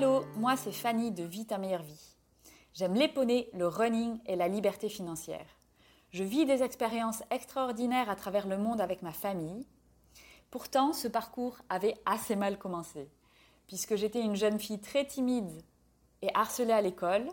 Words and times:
Hello, 0.00 0.24
moi 0.36 0.56
c'est 0.56 0.72
Fanny 0.72 1.12
de 1.12 1.24
Vie 1.24 1.44
ta 1.44 1.58
meilleure 1.58 1.82
vie. 1.82 2.16
J'aime 2.72 2.94
les 2.94 3.50
le 3.52 3.66
running 3.66 4.18
et 4.24 4.34
la 4.34 4.48
liberté 4.48 4.88
financière. 4.88 5.44
Je 6.08 6.24
vis 6.24 6.46
des 6.46 6.62
expériences 6.62 7.22
extraordinaires 7.30 8.08
à 8.08 8.16
travers 8.16 8.46
le 8.46 8.56
monde 8.56 8.80
avec 8.80 9.02
ma 9.02 9.12
famille. 9.12 9.66
Pourtant, 10.50 10.94
ce 10.94 11.06
parcours 11.06 11.58
avait 11.68 11.96
assez 12.06 12.34
mal 12.34 12.56
commencé, 12.56 13.10
puisque 13.66 13.96
j'étais 13.96 14.22
une 14.22 14.36
jeune 14.36 14.58
fille 14.58 14.80
très 14.80 15.04
timide 15.04 15.52
et 16.22 16.30
harcelée 16.32 16.72
à 16.72 16.80
l'école, 16.80 17.28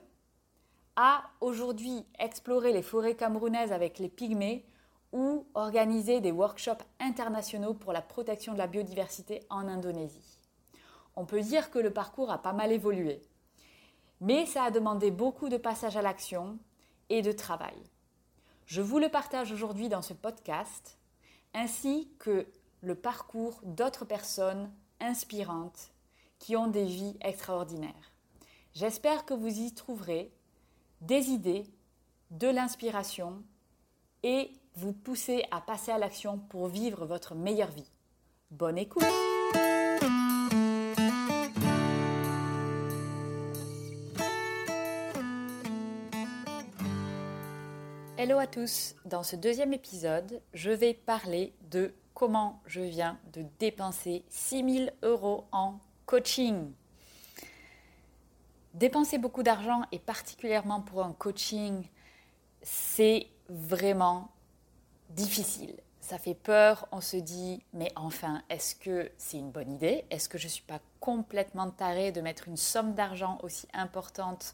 à 0.98 1.24
aujourd'hui 1.40 2.06
explorer 2.20 2.74
les 2.74 2.84
forêts 2.84 3.16
camerounaises 3.16 3.72
avec 3.72 3.98
les 3.98 4.10
pygmées 4.10 4.66
ou 5.14 5.48
organiser 5.54 6.20
des 6.20 6.34
workshops 6.34 6.84
internationaux 7.00 7.76
pour 7.76 7.94
la 7.94 8.02
protection 8.02 8.52
de 8.52 8.58
la 8.58 8.68
biodiversité 8.68 9.40
en 9.50 9.70
Indonésie 9.70 10.37
on 11.18 11.26
peut 11.26 11.42
dire 11.42 11.72
que 11.72 11.80
le 11.80 11.92
parcours 11.92 12.32
a 12.32 12.42
pas 12.42 12.54
mal 12.54 12.72
évolué. 12.72 13.22
Mais 14.22 14.46
ça 14.46 14.64
a 14.64 14.72
demandé 14.72 15.12
beaucoup 15.12 15.50
de 15.50 15.58
passage 15.58 15.98
à 15.98 16.02
l'action 16.02 16.58
et 17.10 17.22
de 17.22 17.32
travail. 17.32 17.76
Je 18.68 18.82
vous 18.82 19.00
le 19.00 19.10
partage 19.10 19.52
aujourd'hui 19.52 19.90
dans 19.90 20.04
ce 20.04 20.14
podcast, 20.14 20.98
ainsi 21.54 22.08
que 22.20 22.48
le 22.82 22.96
parcours 22.96 23.60
d'autres 23.64 24.06
personnes 24.06 24.72
inspirantes 25.00 25.92
qui 26.38 26.56
ont 26.56 26.68
des 26.68 26.86
vies 26.86 27.18
extraordinaires. 27.22 28.12
J'espère 28.76 29.26
que 29.26 29.34
vous 29.34 29.60
y 29.60 29.74
trouverez 29.74 30.32
des 31.02 31.30
idées, 31.30 31.66
de 32.30 32.48
l'inspiration 32.48 33.42
et 34.22 34.52
vous 34.76 34.94
pousser 34.94 35.46
à 35.50 35.62
passer 35.62 35.92
à 35.92 35.98
l'action 35.98 36.38
pour 36.38 36.68
vivre 36.68 37.08
votre 37.08 37.34
meilleure 37.34 37.72
vie. 37.72 37.90
Bonne 38.52 38.78
écoute 38.78 39.27
Hello 48.28 48.40
à 48.40 48.48
tous, 48.48 48.94
dans 49.06 49.24
ce 49.24 49.38
deuxième 49.38 49.72
épisode, 49.72 50.42
je 50.54 50.70
vais 50.70 50.94
parler 50.94 51.54
de 51.72 51.94
comment 52.14 52.62
je 52.66 52.82
viens 52.82 53.18
de 53.32 53.46
dépenser 53.58 54.26
6000 54.28 54.94
euros 55.02 55.46
en 55.54 55.80
coaching. 56.06 56.74
Dépenser 58.74 59.18
beaucoup 59.18 59.44
d'argent 59.44 59.84
et 59.94 60.00
particulièrement 60.00 60.82
pour 60.82 61.06
un 61.06 61.14
coaching, 61.14 61.88
c'est 62.64 63.28
vraiment 63.48 64.30
difficile. 65.12 65.78
Ça 66.02 66.18
fait 66.18 66.36
peur, 66.36 66.86
on 66.92 67.00
se 67.00 67.16
dit, 67.16 67.64
mais 67.72 67.94
enfin, 67.96 68.44
est-ce 68.50 68.76
que 68.76 69.10
c'est 69.18 69.38
une 69.38 69.52
bonne 69.52 69.72
idée? 69.72 70.04
Est-ce 70.10 70.28
que 70.28 70.38
je 70.38 70.48
ne 70.48 70.52
suis 70.52 70.66
pas 70.66 70.82
complètement 71.00 71.70
tarée 71.70 72.12
de 72.12 72.20
mettre 72.20 72.50
une 72.50 72.58
somme 72.58 72.94
d'argent 72.94 73.40
aussi 73.42 73.70
importante 73.74 74.54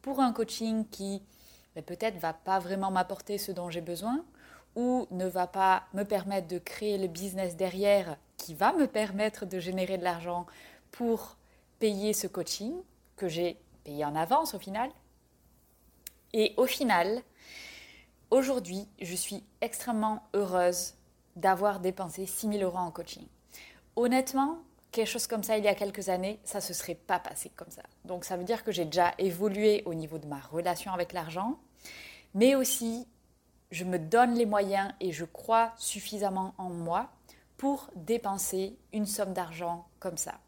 pour 0.00 0.20
un 0.20 0.32
coaching 0.32 0.88
qui 0.88 1.22
peut-être 1.82 2.18
va 2.18 2.32
pas 2.32 2.58
vraiment 2.58 2.90
m'apporter 2.90 3.38
ce 3.38 3.52
dont 3.52 3.70
j'ai 3.70 3.80
besoin 3.80 4.24
ou 4.76 5.06
ne 5.10 5.26
va 5.26 5.46
pas 5.46 5.84
me 5.94 6.04
permettre 6.04 6.48
de 6.48 6.58
créer 6.58 6.98
le 6.98 7.08
business 7.08 7.56
derrière 7.56 8.16
qui 8.36 8.54
va 8.54 8.72
me 8.72 8.86
permettre 8.86 9.46
de 9.46 9.58
générer 9.58 9.98
de 9.98 10.04
l'argent 10.04 10.46
pour 10.90 11.36
payer 11.78 12.12
ce 12.12 12.26
coaching 12.26 12.74
que 13.16 13.28
j'ai 13.28 13.58
payé 13.84 14.04
en 14.04 14.14
avance 14.14 14.54
au 14.54 14.58
final. 14.58 14.90
Et 16.32 16.54
au 16.56 16.66
final, 16.66 17.22
aujourd'hui, 18.30 18.88
je 19.00 19.14
suis 19.14 19.44
extrêmement 19.60 20.22
heureuse 20.34 20.94
d'avoir 21.36 21.80
dépensé 21.80 22.26
6 22.26 22.52
000 22.52 22.62
euros 22.62 22.78
en 22.78 22.90
coaching. 22.90 23.26
Honnêtement, 23.96 24.58
quelque 24.92 25.08
chose 25.08 25.26
comme 25.26 25.42
ça 25.42 25.58
il 25.58 25.64
y 25.64 25.68
a 25.68 25.74
quelques 25.74 26.08
années, 26.08 26.40
ça 26.44 26.58
ne 26.58 26.62
se 26.62 26.74
serait 26.74 26.94
pas 26.94 27.18
passé 27.18 27.50
comme 27.56 27.70
ça. 27.70 27.82
Donc 28.04 28.24
ça 28.24 28.36
veut 28.36 28.44
dire 28.44 28.64
que 28.64 28.72
j'ai 28.72 28.84
déjà 28.84 29.14
évolué 29.18 29.82
au 29.86 29.94
niveau 29.94 30.18
de 30.18 30.26
ma 30.26 30.40
relation 30.40 30.92
avec 30.92 31.12
l'argent, 31.12 31.58
mais 32.34 32.54
aussi 32.54 33.06
je 33.70 33.84
me 33.84 33.98
donne 33.98 34.34
les 34.34 34.46
moyens 34.46 34.92
et 35.00 35.12
je 35.12 35.24
crois 35.24 35.72
suffisamment 35.76 36.54
en 36.58 36.70
moi 36.70 37.10
pour 37.56 37.90
dépenser 37.94 38.76
une 38.92 39.06
somme 39.06 39.32
d'argent 39.32 39.86
comme 39.98 40.16
ça. 40.16 40.40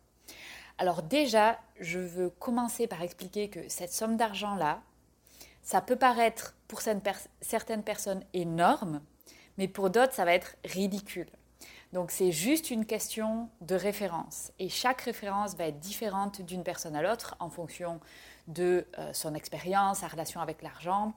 Alors 0.78 1.03
déjà, 1.03 1.59
je 1.78 1.98
veux 1.98 2.31
commencer 2.31 2.87
par 2.87 3.03
expliquer 3.03 3.48
que 3.48 3.69
cette 3.69 3.93
somme 3.93 4.16
d'argent-là, 4.16 4.81
ça 5.62 5.81
peut 5.81 5.97
paraître 5.97 6.56
pour 6.66 6.81
certaines 6.81 7.82
personnes 7.84 8.25
énorme, 8.32 9.00
mais 9.59 9.69
pour 9.69 9.91
d'autres, 9.91 10.14
ça 10.14 10.25
va 10.25 10.34
être 10.34 10.56
ridicule. 10.64 11.28
Donc 11.93 12.10
c'est 12.10 12.32
juste 12.32 12.70
une 12.70 12.87
question 12.87 13.50
de 13.60 13.75
référence. 13.75 14.50
Et 14.59 14.69
chaque 14.69 15.03
référence 15.03 15.54
va 15.54 15.66
être 15.66 15.78
différente 15.78 16.41
d'une 16.41 16.64
personne 16.64 16.97
à 16.97 17.03
l'autre 17.03 17.37
en 17.38 17.50
fonction 17.50 18.00
de 18.49 18.87
euh, 18.99 19.12
son 19.12 19.34
expérience, 19.34 19.99
sa 19.99 20.09
relation 20.09 20.41
avec 20.41 20.62
l'argent. 20.62 21.12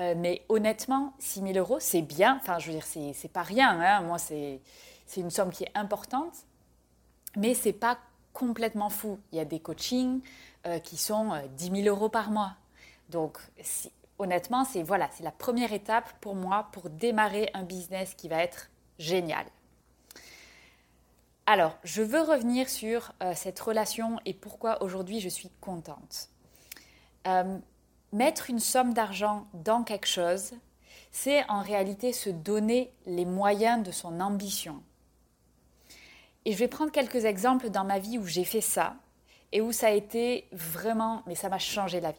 Euh, 0.00 0.14
mais 0.16 0.42
honnêtement, 0.48 1.12
6 1.18 1.40
000 1.40 1.52
euros, 1.54 1.78
c'est 1.78 2.02
bien. 2.02 2.38
Enfin, 2.40 2.58
je 2.58 2.68
veux 2.68 2.72
dire, 2.72 2.86
c'est 3.14 3.32
pas 3.32 3.42
rien. 3.42 3.78
Hein. 3.80 4.02
Moi, 4.02 4.18
c'est 4.18 4.60
une 5.16 5.30
somme 5.30 5.50
qui 5.50 5.64
est 5.64 5.72
importante. 5.74 6.34
Mais 7.36 7.54
c'est 7.54 7.72
pas 7.72 7.98
complètement 8.32 8.88
fou. 8.88 9.18
Il 9.32 9.38
y 9.38 9.40
a 9.40 9.44
des 9.44 9.60
coachings 9.60 10.20
euh, 10.66 10.78
qui 10.78 10.96
sont 10.96 11.32
10 11.56 11.82
000 11.82 11.94
euros 11.94 12.08
par 12.08 12.30
mois. 12.30 12.54
Donc, 13.10 13.38
honnêtement, 14.18 14.64
c'est 14.64 14.82
voilà, 14.82 15.08
c'est 15.12 15.24
la 15.24 15.32
première 15.32 15.72
étape 15.72 16.12
pour 16.20 16.34
moi 16.34 16.68
pour 16.72 16.88
démarrer 16.88 17.50
un 17.54 17.64
business 17.64 18.14
qui 18.14 18.28
va 18.28 18.42
être 18.42 18.70
génial. 18.98 19.44
Alors, 21.46 21.76
je 21.82 22.02
veux 22.02 22.20
revenir 22.20 22.68
sur 22.68 23.12
cette 23.34 23.58
relation 23.58 24.20
et 24.24 24.34
pourquoi 24.34 24.84
aujourd'hui 24.84 25.18
je 25.18 25.28
suis 25.28 25.50
contente. 25.60 26.28
Euh, 27.26 27.58
mettre 28.12 28.50
une 28.50 28.58
somme 28.58 28.94
d'argent 28.94 29.46
dans 29.54 29.82
quelque 29.82 30.06
chose, 30.06 30.52
c'est 31.10 31.48
en 31.48 31.62
réalité 31.62 32.12
se 32.12 32.30
donner 32.30 32.92
les 33.06 33.24
moyens 33.24 33.82
de 33.82 33.90
son 33.90 34.20
ambition. 34.20 34.82
Et 36.44 36.52
je 36.52 36.58
vais 36.58 36.68
prendre 36.68 36.92
quelques 36.92 37.24
exemples 37.24 37.70
dans 37.70 37.84
ma 37.84 37.98
vie 37.98 38.18
où 38.18 38.26
j'ai 38.26 38.44
fait 38.44 38.60
ça 38.60 38.96
et 39.52 39.60
où 39.60 39.72
ça 39.72 39.88
a 39.88 39.90
été 39.90 40.46
vraiment, 40.52 41.22
mais 41.26 41.34
ça 41.34 41.48
m'a 41.48 41.58
changé 41.58 42.00
la 42.00 42.12
vie. 42.12 42.18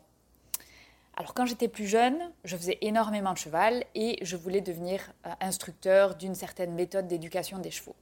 Alors 1.16 1.34
quand 1.34 1.46
j'étais 1.46 1.68
plus 1.68 1.88
jeune, 1.88 2.32
je 2.44 2.56
faisais 2.56 2.78
énormément 2.82 3.34
de 3.34 3.38
cheval 3.38 3.84
et 3.96 4.18
je 4.22 4.36
voulais 4.36 4.62
devenir 4.62 5.12
euh, 5.26 5.30
instructeur 5.42 6.16
d'une 6.16 6.36
certaine 6.36 6.74
méthode 6.74 7.08
d'éducation 7.08 7.60
des 7.60 7.72
chevaux. 7.72 7.96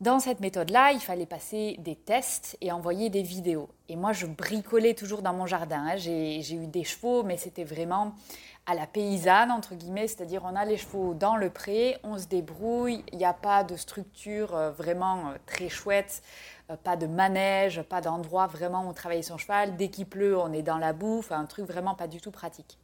Dans 0.00 0.18
cette 0.18 0.40
méthode-là, 0.40 0.92
il 0.92 1.00
fallait 1.00 1.26
passer 1.26 1.76
des 1.78 1.94
tests 1.94 2.56
et 2.60 2.72
envoyer 2.72 3.10
des 3.10 3.22
vidéos. 3.22 3.68
Et 3.88 3.96
moi, 3.96 4.12
je 4.12 4.26
bricolais 4.26 4.94
toujours 4.94 5.22
dans 5.22 5.32
mon 5.32 5.46
jardin. 5.46 5.86
Hein. 5.86 5.96
J'ai 5.96 6.54
eu 6.54 6.66
des 6.66 6.84
chevaux, 6.84 7.22
mais 7.22 7.36
c'était 7.36 7.64
vraiment 7.64 8.14
à 8.66 8.74
la 8.74 8.86
paysanne, 8.86 9.50
entre 9.50 9.74
guillemets, 9.74 10.08
c'est-à-dire 10.08 10.42
on 10.44 10.56
a 10.56 10.64
les 10.64 10.78
chevaux 10.78 11.14
dans 11.14 11.36
le 11.36 11.50
pré, 11.50 11.98
on 12.02 12.16
se 12.16 12.26
débrouille, 12.26 13.04
il 13.12 13.18
n'y 13.18 13.24
a 13.24 13.34
pas 13.34 13.62
de 13.62 13.76
structure 13.76 14.54
euh, 14.54 14.70
vraiment 14.70 15.28
euh, 15.28 15.34
très 15.44 15.68
chouette, 15.68 16.22
euh, 16.70 16.76
pas 16.76 16.96
de 16.96 17.06
manège, 17.06 17.82
pas 17.82 18.00
d'endroit 18.00 18.46
vraiment 18.46 18.88
où 18.88 18.92
travailler 18.94 19.22
son 19.22 19.36
cheval. 19.36 19.76
Dès 19.76 19.88
qu'il 19.88 20.06
pleut, 20.06 20.38
on 20.38 20.52
est 20.52 20.62
dans 20.62 20.78
la 20.78 20.94
bouffe, 20.94 21.30
un 21.30 21.44
truc 21.44 21.66
vraiment 21.66 21.94
pas 21.94 22.06
du 22.06 22.20
tout 22.20 22.30
pratique. 22.30 22.78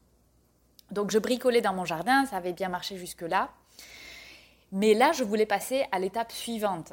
Donc 0.91 1.11
je 1.11 1.19
bricolais 1.19 1.63
dans 1.63 1.73
mon 1.73 1.87
jardin, 1.87 2.27
ça 2.27 2.37
avait 2.37 2.53
bien 2.53 2.69
marché 2.69 2.97
jusque-là. 2.97 3.49
Mais 4.73 4.95
là, 4.95 5.13
je 5.13 5.25
voulais 5.25 5.47
passer 5.47 5.85
à 5.93 5.99
l'étape 5.99 6.33
suivante. 6.33 6.93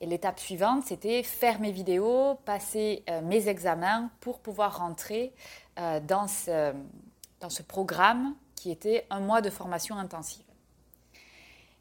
Et 0.00 0.06
l'étape 0.06 0.40
suivante, 0.40 0.84
c'était 0.84 1.22
faire 1.22 1.60
mes 1.60 1.70
vidéos, 1.70 2.34
passer 2.44 3.04
mes 3.22 3.48
examens 3.48 4.10
pour 4.20 4.40
pouvoir 4.40 4.78
rentrer 4.78 5.32
dans 5.76 6.26
ce, 6.26 6.74
dans 7.40 7.48
ce 7.50 7.62
programme 7.62 8.34
qui 8.56 8.70
était 8.70 9.06
un 9.10 9.20
mois 9.20 9.40
de 9.40 9.50
formation 9.50 9.96
intensive. 9.96 10.44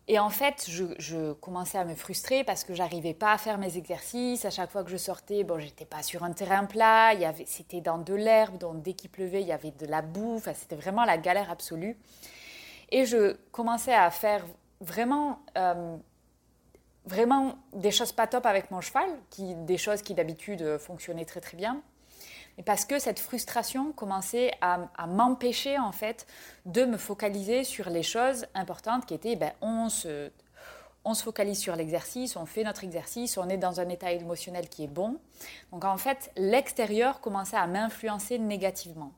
Et 0.10 0.20
en 0.20 0.30
fait, 0.30 0.66
je, 0.68 1.32
commençais 1.34 1.78
à 1.78 1.86
me 1.86 1.96
frustrer 1.96 2.44
parce 2.44 2.66
que 2.66 2.74
j'arrivais 2.74 3.14
pas 3.14 3.32
à 3.32 3.38
faire 3.38 3.58
mes 3.58 3.78
exercices. 3.78 4.44
À 4.44 4.50
chaque 4.50 4.70
fois 4.70 4.84
que 4.84 4.90
je 4.90 4.98
sortais, 4.98 5.46
bon, 5.46 5.60
j'étais 5.60 5.86
pas 5.86 6.04
sur 6.04 6.24
un 6.24 6.34
terrain 6.34 6.66
plat. 6.66 7.14
Il 7.14 7.22
y 7.22 7.26
avait, 7.26 7.46
c'était 7.46 7.80
dans 7.80 7.98
de 7.98 8.14
l'herbe, 8.14 8.58
donc 8.58 8.82
dès 8.82 8.94
qu'il 8.94 9.10
pleuvait, 9.10 9.42
il 9.42 9.48
y 9.48 9.54
avait 9.54 9.72
de 9.72 9.86
la 9.86 10.02
boue. 10.02 10.42
c'était 10.54 10.76
vraiment 10.76 11.06
la 11.06 11.18
galère 11.18 11.50
absolue. 11.50 11.98
Et 12.90 13.06
je 13.06 13.38
commençais 13.52 13.94
à 13.94 14.12
faire 14.12 14.44
vraiment, 14.84 15.40
euh, 15.58 15.98
vraiment 17.06 17.56
des 17.74 17.92
choses 17.92 18.12
pas 18.12 18.28
top 18.28 18.46
avec 18.46 18.70
mon 18.72 18.82
cheval, 18.82 19.10
qui, 19.30 19.56
des 19.56 19.78
choses 19.78 20.02
qui 20.02 20.14
d'habitude 20.14 20.78
fonctionnaient 20.78 21.26
très 21.26 21.42
très 21.42 21.58
bien 21.58 21.82
parce 22.62 22.86
que 22.86 23.00
cette 23.00 23.20
frustration 23.20 23.92
commençait 23.94 24.52
à, 24.62 25.08
m'empêcher 25.08 25.80
en 25.80 25.92
fait 25.92 26.28
de 26.66 26.86
me 26.86 26.98
focaliser 26.98 27.64
sur 27.64 27.90
les 27.90 28.04
choses 28.04 28.46
importantes 28.54 29.06
qui 29.06 29.16
étaient 29.16 29.36
ben, 29.36 29.52
on 29.62 29.90
se 29.90 30.30
on 31.06 31.16
se 31.16 31.24
focalise 31.24 31.60
sur 31.60 31.76
l'exercice, 31.76 32.38
on 32.38 32.46
fait 32.46 32.64
notre 32.64 32.86
exercice, 32.86 33.38
on 33.38 33.50
est 33.50 33.58
dans 33.58 33.82
un 33.82 33.90
état 33.90 34.14
émotionnel 34.14 34.70
qui 34.70 34.86
est 34.86 34.88
bon. 34.88 35.18
Donc 35.74 35.84
en 35.84 35.98
fait, 35.98 36.32
l'extérieur 36.38 37.20
commençait 37.20 37.58
à 37.58 37.68
m'influencer 37.68 38.40
négativement. 38.40 39.12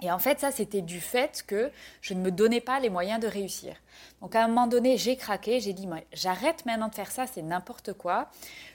Et 0.00 0.12
en 0.12 0.18
fait, 0.18 0.38
ça, 0.38 0.52
c'était 0.52 0.82
du 0.82 1.00
fait 1.00 1.42
que 1.46 1.72
je 2.00 2.14
ne 2.14 2.20
me 2.20 2.30
donnais 2.30 2.60
pas 2.60 2.78
les 2.78 2.88
moyens 2.88 3.20
de 3.20 3.26
réussir. 3.26 3.74
Donc 4.20 4.36
à 4.36 4.44
un 4.44 4.48
moment 4.48 4.68
donné, 4.68 4.96
j'ai 4.96 5.16
craqué, 5.16 5.60
j'ai 5.60 5.72
dit, 5.72 5.88
j'arrête 6.12 6.64
maintenant 6.66 6.88
de 6.88 6.94
faire 6.94 7.10
ça, 7.10 7.26
c'est 7.26 7.42
n'importe 7.42 7.92
quoi. 7.94 8.28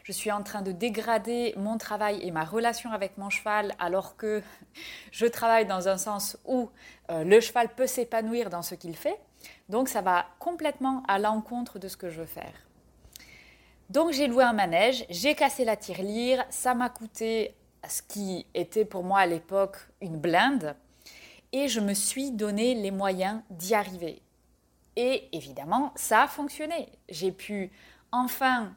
Je 0.04 0.12
suis 0.12 0.32
en 0.32 0.44
train 0.44 0.62
de 0.62 0.74
dégrader 0.74 1.54
mon 1.56 1.78
travail 1.78 2.20
et 2.22 2.32
ma 2.32 2.44
relation 2.44 2.92
avec 2.92 3.18
mon 3.18 3.30
cheval 3.30 3.74
alors 3.80 4.18
que 4.18 4.44
je 5.12 5.26
travaille 5.26 5.66
dans 5.66 5.88
un 5.88 5.98
sens 5.98 6.38
où 6.46 6.70
euh, 7.10 7.24
le 7.24 7.40
cheval 7.40 7.74
peut 7.74 7.88
s'épanouir 7.88 8.50
dans 8.50 8.62
ce 8.62 8.76
qu'il 8.76 8.96
fait. 8.96 9.20
Donc 9.70 9.88
ça 9.88 10.02
va 10.02 10.26
complètement 10.40 11.04
à 11.08 11.20
l'encontre 11.20 11.80
de 11.80 11.88
ce 11.88 11.96
que 11.96 12.10
je 12.10 12.20
veux 12.20 12.28
faire. 12.28 12.54
Donc 13.90 14.12
j'ai 14.12 14.28
loué 14.28 14.44
un 14.44 14.54
manège, 14.54 15.06
j'ai 15.10 15.36
cassé 15.36 15.64
la 15.64 15.78
tirelire, 15.78 16.44
ça 16.50 16.74
m'a 16.74 16.90
coûté 16.90 17.56
ce 17.88 18.02
qui 18.02 18.46
était 18.54 18.86
pour 18.86 19.04
moi 19.04 19.20
à 19.20 19.26
l'époque 19.26 19.78
une 20.02 20.18
blinde 20.18 20.76
et 21.54 21.68
je 21.68 21.80
me 21.80 21.94
suis 21.94 22.32
donné 22.32 22.74
les 22.74 22.92
moyens 22.92 23.42
d'y 23.52 23.76
arriver. 23.76 24.22
Et 24.96 25.30
évidemment, 25.32 25.92
ça 25.96 26.24
a 26.24 26.28
fonctionné. 26.28 26.90
J'ai 27.10 27.32
pu 27.32 27.72
enfin 28.12 28.76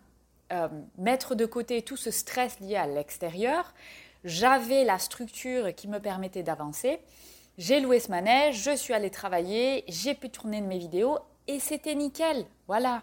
euh, 0.52 0.68
mettre 0.98 1.34
de 1.34 1.46
côté 1.46 1.82
tout 1.82 1.96
ce 1.96 2.10
stress 2.10 2.60
lié 2.60 2.76
à 2.76 2.86
l'extérieur. 2.86 3.74
J'avais 4.24 4.84
la 4.84 4.98
structure 4.98 5.74
qui 5.74 5.88
me 5.88 5.98
permettait 5.98 6.42
d'avancer. 6.42 7.00
J'ai 7.58 7.80
loué 7.80 7.98
ce 8.00 8.10
manège, 8.10 8.62
je 8.62 8.76
suis 8.76 8.92
allée 8.92 9.10
travailler, 9.10 9.84
j'ai 9.88 10.14
pu 10.14 10.28
tourner 10.28 10.60
mes 10.60 10.78
vidéos 10.78 11.18
et 11.46 11.58
c'était 11.58 11.94
nickel. 11.94 12.44
Voilà. 12.66 13.02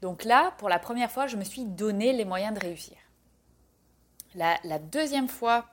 Donc 0.00 0.24
là, 0.24 0.54
pour 0.56 0.70
la 0.70 0.78
première 0.78 1.10
fois, 1.10 1.26
je 1.26 1.36
me 1.36 1.44
suis 1.44 1.64
donné 1.64 2.14
les 2.14 2.24
moyens 2.24 2.54
de 2.54 2.60
réussir. 2.60 2.96
La 4.34 4.78
deuxième 4.78 5.28
fois 5.28 5.66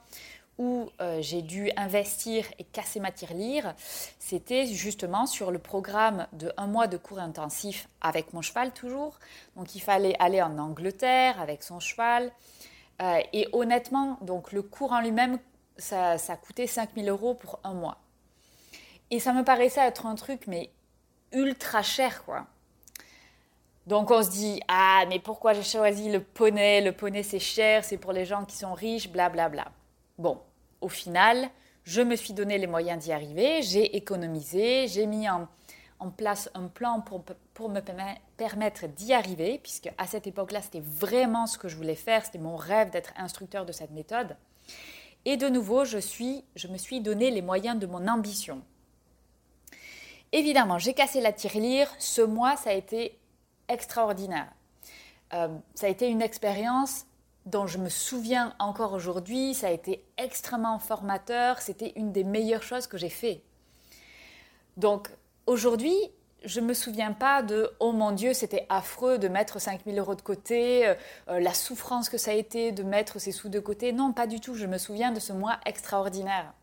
où 0.60 0.92
euh, 1.00 1.20
j'ai 1.22 1.42
dû 1.42 1.72
investir 1.78 2.46
et 2.60 2.66
casser 2.66 3.00
ma 3.00 3.12
tirelire, 3.12 3.74
c'était 4.20 4.68
justement 4.68 5.26
sur 5.26 5.52
le 5.52 5.58
programme 5.58 6.28
de 6.34 6.52
un 6.58 6.68
mois 6.68 6.88
de 6.88 6.98
cours 6.98 7.20
intensif 7.20 7.88
avec 8.02 8.34
mon 8.34 8.42
cheval 8.42 8.72
toujours. 8.74 9.18
Donc 9.56 9.74
il 9.74 9.80
fallait 9.80 10.16
aller 10.20 10.42
en 10.42 10.58
Angleterre 10.60 11.40
avec 11.42 11.64
son 11.64 11.80
cheval. 11.80 12.32
Euh, 13.02 13.22
et 13.32 13.48
honnêtement, 13.54 14.18
donc 14.22 14.52
le 14.52 14.62
cours 14.62 14.92
en 14.92 15.00
lui-même, 15.00 15.40
ça, 15.78 16.18
ça 16.18 16.36
coûtait 16.36 16.68
5000 16.68 17.08
euros 17.08 17.36
pour 17.36 17.60
un 17.64 17.74
mois. 17.74 17.98
Et 19.12 19.20
ça 19.20 19.32
me 19.32 19.46
paraissait 19.46 19.80
être 19.80 20.06
un 20.06 20.16
truc, 20.16 20.46
mais 20.46 20.70
ultra 21.32 21.82
cher, 21.84 22.26
quoi. 22.26 22.48
Donc 23.88 24.12
on 24.12 24.22
se 24.22 24.30
dit, 24.30 24.60
ah, 24.68 25.06
mais 25.08 25.20
pourquoi 25.20 25.54
j'ai 25.54 25.64
choisi 25.64 26.12
le 26.12 26.22
poney? 26.22 26.82
Le 26.82 26.92
poney, 26.92 27.24
c'est 27.24 27.40
cher, 27.40 27.86
c'est 27.86 27.98
pour 27.98 28.12
les 28.12 28.26
gens 28.26 28.44
qui 28.44 28.58
sont 28.58 28.74
riches, 28.74 29.10
blablabla. 29.10 29.64
Bla, 29.64 29.64
bla. 29.64 29.72
Bon, 30.20 30.42
au 30.81 30.90
final, 30.90 31.50
je 31.84 32.02
me 32.02 32.16
suis 32.16 32.34
donné 32.34 32.58
les 32.58 32.68
moyens 32.68 33.04
d'y 33.04 33.12
arriver, 33.12 33.62
j'ai 33.62 33.96
économisé, 33.96 34.88
j'ai 34.88 35.06
mis 35.06 35.28
en, 35.30 35.48
place 36.16 36.50
un 36.54 36.68
plan 36.68 37.02
pour, 37.02 37.70
me 37.70 37.81
permettre 38.38 38.88
d'y 38.88 39.14
arriver, 39.14 39.60
puisque 39.62 39.90
à 39.98 40.08
cette 40.08 40.28
époque-là, 40.28 40.62
c'était 40.62 40.84
vraiment 40.84 41.48
ce 41.48 41.58
que 41.58 41.68
je 41.68 41.76
voulais 41.76 41.96
faire, 41.96 42.24
c'était 42.26 42.38
mon 42.38 42.56
rêve 42.56 42.90
d'être 42.92 43.12
instructeur 43.18 43.66
de 43.66 43.72
cette 43.72 43.92
méthode. 43.92 44.38
Et 45.26 45.36
de 45.36 45.50
nouveau, 45.50 45.84
je, 45.84 45.98
suis, 45.98 46.46
je 46.56 46.68
me 46.68 46.78
suis 46.78 47.02
donné 47.02 47.31
les 47.31 47.42
moyens 47.42 47.78
de 47.78 47.86
mon 47.86 48.08
ambition. 48.08 48.62
Évidemment, 50.31 50.78
j'ai 50.78 50.94
cassé 50.94 51.22
la 51.22 51.34
tirelire. 51.34 51.94
Ce 51.98 52.22
mois, 52.22 52.56
ça 52.56 52.70
a 52.70 52.74
été 52.74 53.20
extraordinaire. 53.68 54.48
Euh, 55.34 55.50
ça 55.76 55.88
a 55.88 55.90
été 55.90 56.08
une 56.08 56.22
expérience 56.22 57.06
dont 57.46 57.68
je 57.68 57.78
me 57.78 57.90
souviens 57.90 58.54
encore 58.60 58.94
aujourd'hui. 58.94 59.54
Ça 59.54 59.68
a 59.68 59.72
été 59.72 60.04
extrêmement 60.18 60.80
formateur. 60.80 61.62
C'était 61.62 61.94
une 61.96 62.12
des 62.12 62.24
meilleures 62.24 62.64
choses 62.64 62.88
que 62.88 62.98
j'ai 62.98 63.10
fait. 63.10 63.42
Donc 64.78 65.10
aujourd'hui, 65.46 65.96
je 66.46 66.60
ne 66.60 66.68
me 66.68 66.74
souviens 66.74 67.12
pas 67.12 67.44
de 67.44 67.70
oh 67.80 67.92
mon 67.92 68.12
Dieu, 68.12 68.34
c'était 68.34 68.66
affreux 68.70 69.18
de 69.18 69.28
mettre 69.28 69.60
5000 69.60 69.98
euros 70.00 70.16
de 70.16 70.22
côté, 70.22 70.88
euh, 70.88 70.96
euh, 71.30 71.40
la 71.40 71.54
souffrance 71.54 72.10
que 72.10 72.18
ça 72.18 72.32
a 72.32 72.34
été 72.34 72.72
de 72.72 72.84
mettre 72.84 73.20
ces 73.20 73.32
sous 73.32 73.50
de 73.50 73.60
côté. 73.60 73.92
Non, 73.92 74.14
pas 74.14 74.28
du 74.28 74.40
tout. 74.40 74.56
Je 74.56 74.66
me 74.66 74.78
souviens 74.78 75.12
de 75.12 75.20
ce 75.20 75.34
mois 75.34 75.60
extraordinaire. 75.66 76.54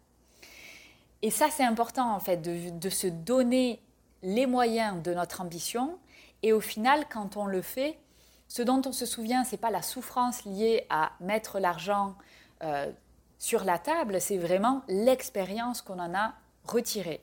Et 1.23 1.31
ça, 1.31 1.49
c'est 1.51 1.65
important 1.65 2.15
en 2.15 2.21
fait, 2.21 2.39
de, 2.39 2.71
de 2.71 2.89
se 2.89 3.07
donner 3.07 3.83
les 4.23 4.47
moyens 4.47 5.03
de 5.03 5.13
notre 5.13 5.41
ambition. 5.41 5.99
Et 6.43 6.53
au 6.53 6.61
final, 6.61 7.05
quand 7.11 7.37
on 7.37 7.47
le 7.47 7.63
fait, 7.63 7.99
ce 8.49 8.63
dont 8.63 8.83
on 8.87 8.93
se 8.93 9.07
souvient, 9.07 9.45
ce 9.45 9.53
n'est 9.53 9.59
pas 9.59 9.71
la 9.71 9.83
souffrance 9.83 10.45
liée 10.45 10.87
à 10.89 11.13
mettre 11.21 11.59
l'argent 11.59 12.15
euh, 12.63 12.91
sur 13.39 13.65
la 13.65 13.79
table, 13.79 14.21
c'est 14.21 14.39
vraiment 14.39 14.83
l'expérience 14.89 15.83
qu'on 15.83 15.99
en 15.99 16.15
a 16.15 16.35
retirée. 16.65 17.23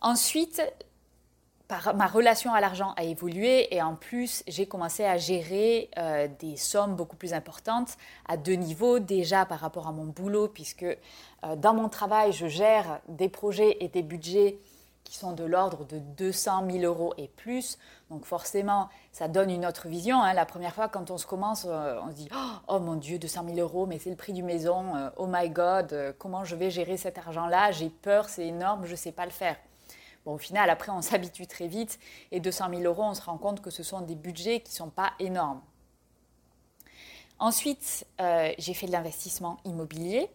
Ensuite, 0.00 0.62
ma 1.70 2.06
relation 2.06 2.52
à 2.52 2.60
l'argent 2.60 2.92
a 2.96 3.04
évolué 3.04 3.74
et 3.74 3.82
en 3.82 3.94
plus, 3.94 4.42
j'ai 4.46 4.66
commencé 4.66 5.04
à 5.04 5.16
gérer 5.16 5.90
euh, 5.98 6.28
des 6.40 6.56
sommes 6.56 6.94
beaucoup 6.94 7.16
plus 7.16 7.32
importantes 7.32 7.96
à 8.28 8.36
deux 8.36 8.52
niveaux. 8.52 8.98
Déjà 8.98 9.46
par 9.46 9.60
rapport 9.60 9.88
à 9.88 9.92
mon 9.92 10.04
boulot, 10.04 10.48
puisque 10.48 10.82
euh, 10.84 11.56
dans 11.56 11.74
mon 11.74 11.88
travail, 11.88 12.32
je 12.32 12.46
gère 12.46 13.00
des 13.08 13.28
projets 13.28 13.78
et 13.80 13.88
des 13.88 14.02
budgets 14.02 14.58
qui 15.04 15.16
sont 15.16 15.32
de 15.32 15.44
l'ordre 15.44 15.84
de 15.84 15.98
200 15.98 16.64
000 16.70 16.84
euros 16.84 17.14
et 17.18 17.28
plus. 17.28 17.78
Donc 18.10 18.24
forcément, 18.24 18.88
ça 19.12 19.28
donne 19.28 19.50
une 19.50 19.66
autre 19.66 19.86
vision. 19.86 20.20
Hein. 20.22 20.32
La 20.32 20.46
première 20.46 20.74
fois, 20.74 20.88
quand 20.88 21.10
on 21.10 21.18
se 21.18 21.26
commence, 21.26 21.66
euh, 21.68 22.00
on 22.02 22.10
se 22.10 22.16
dit 22.16 22.28
Oh 22.68 22.80
mon 22.80 22.96
Dieu, 22.96 23.18
200 23.18 23.44
000 23.54 23.58
euros, 23.58 23.86
mais 23.86 23.98
c'est 23.98 24.10
le 24.10 24.16
prix 24.16 24.32
du 24.32 24.42
maison. 24.42 24.96
Euh, 24.96 25.10
oh 25.16 25.26
my 25.28 25.50
God, 25.50 25.92
euh, 25.92 26.12
comment 26.18 26.44
je 26.44 26.56
vais 26.56 26.70
gérer 26.70 26.96
cet 26.96 27.18
argent-là? 27.18 27.70
J'ai 27.70 27.90
peur, 27.90 28.28
c'est 28.28 28.46
énorme, 28.46 28.86
je 28.86 28.92
ne 28.92 28.96
sais 28.96 29.12
pas 29.12 29.26
le 29.26 29.30
faire. 29.30 29.56
Bon, 30.24 30.34
au 30.34 30.38
final, 30.38 30.70
après, 30.70 30.90
on 30.90 31.02
s'habitue 31.02 31.46
très 31.46 31.68
vite. 31.68 31.98
Et 32.32 32.40
200 32.40 32.70
000 32.70 32.82
euros, 32.82 33.04
on 33.04 33.14
se 33.14 33.22
rend 33.22 33.36
compte 33.36 33.60
que 33.60 33.70
ce 33.70 33.82
sont 33.82 34.00
des 34.00 34.14
budgets 34.14 34.60
qui 34.60 34.72
ne 34.72 34.76
sont 34.76 34.90
pas 34.90 35.12
énormes. 35.18 35.60
Ensuite, 37.40 38.06
j'ai 38.58 38.74
fait 38.74 38.86
de 38.86 38.92
l'investissement 38.92 39.58
immobilier. 39.64 40.30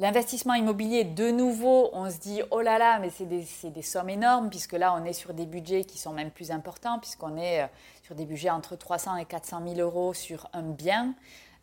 L'investissement 0.00 0.54
immobilier, 0.54 1.04
de 1.04 1.30
nouveau, 1.30 1.90
on 1.92 2.10
se 2.10 2.16
dit, 2.16 2.40
oh 2.50 2.62
là 2.62 2.78
là, 2.78 2.98
mais 3.00 3.10
c'est 3.10 3.26
des, 3.26 3.82
sommes 3.82 4.08
énormes, 4.08 4.48
puisque 4.48 4.72
là, 4.72 4.94
on 4.94 5.04
est 5.04 5.12
sur 5.12 5.34
des 5.34 5.44
budgets 5.44 5.84
qui 5.84 5.98
sont 5.98 6.14
même 6.14 6.30
plus 6.30 6.50
importants, 6.50 6.98
puisqu'on 6.98 7.36
est 7.36 7.64
euh, 7.64 7.66
sur 8.02 8.14
des 8.14 8.24
budgets 8.24 8.48
entre 8.48 8.76
300 8.76 9.16
et 9.16 9.26
400 9.26 9.62
000 9.62 9.78
euros 9.78 10.14
sur 10.14 10.48
un 10.54 10.62
bien, 10.62 11.14